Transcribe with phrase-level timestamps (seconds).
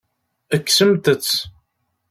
[0.63, 1.33] Kksemt-tt.